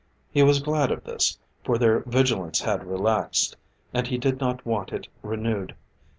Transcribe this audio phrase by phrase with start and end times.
[0.31, 3.55] He was glad of this, for their vigilance had relaxed,
[3.93, 5.75] and he did not want it renewed.